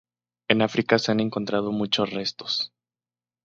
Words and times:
En 0.47 0.63
África 0.63 0.97
se 0.97 1.11
han 1.11 1.19
encontrado 1.19 1.71
muchos 1.71 2.09
restos. 2.09 2.73